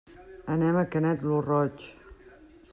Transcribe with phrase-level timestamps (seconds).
[0.53, 1.87] Anem a Canet lo Roig.